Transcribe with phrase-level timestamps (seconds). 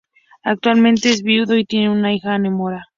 [0.43, 2.85] Actualmente es viudo y tiene una hija, Anne Morea.